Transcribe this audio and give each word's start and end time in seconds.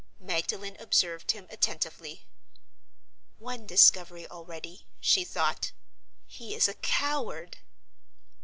Magdalen 0.19 0.77
observed 0.79 1.29
him 1.29 1.45
attentively. 1.51 2.25
"One 3.37 3.67
discovery 3.67 4.27
already," 4.27 4.87
she 4.99 5.23
thought; 5.23 5.73
"he 6.25 6.55
is 6.55 6.67
a 6.67 6.73
coward!" 6.73 7.59